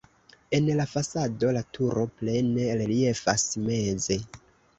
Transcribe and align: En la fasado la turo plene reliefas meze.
En 0.59 0.69
la 0.79 0.87
fasado 0.93 1.51
la 1.57 1.61
turo 1.77 2.07
plene 2.23 2.67
reliefas 2.81 3.45
meze. 3.69 4.21